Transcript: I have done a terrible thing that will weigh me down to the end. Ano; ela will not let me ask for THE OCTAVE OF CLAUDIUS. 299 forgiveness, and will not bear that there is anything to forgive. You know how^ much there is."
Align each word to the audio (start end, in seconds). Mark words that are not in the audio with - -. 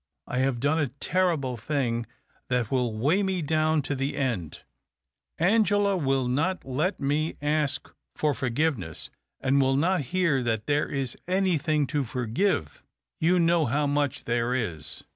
I 0.25 0.39
have 0.39 0.59
done 0.59 0.79
a 0.79 0.87
terrible 0.87 1.57
thing 1.57 2.07
that 2.47 2.71
will 2.71 2.91
weigh 2.97 3.21
me 3.21 3.43
down 3.43 3.83
to 3.83 3.93
the 3.93 4.17
end. 4.17 4.61
Ano; 5.37 5.63
ela 5.73 5.95
will 5.95 6.27
not 6.27 6.65
let 6.65 6.99
me 6.99 7.37
ask 7.39 7.83
for 8.15 8.33
THE 8.33 8.47
OCTAVE 8.47 8.49
OF 8.49 8.55
CLAUDIUS. 8.79 9.09
299 9.09 9.11
forgiveness, 9.11 9.11
and 9.41 9.61
will 9.61 9.75
not 9.75 10.11
bear 10.25 10.41
that 10.41 10.65
there 10.65 10.89
is 10.89 11.15
anything 11.27 11.85
to 11.85 12.03
forgive. 12.03 12.81
You 13.19 13.37
know 13.39 13.67
how^ 13.67 13.87
much 13.87 14.23
there 14.23 14.55
is." 14.55 15.03